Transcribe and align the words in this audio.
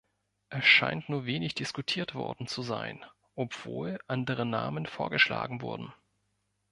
Es 0.49 0.65
scheint 0.65 1.09
nur 1.09 1.27
wenig 1.27 1.53
diskutiert 1.53 2.15
worden 2.15 2.47
zu 2.47 2.63
sein, 2.63 3.05
obwohl 3.35 3.99
andere 4.07 4.47
Namen 4.47 4.87
vorgeschlagen 4.87 5.61
wurden. 5.61 5.93